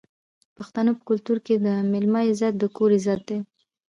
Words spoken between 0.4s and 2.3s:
د پښتنو په کلتور کې د میلمه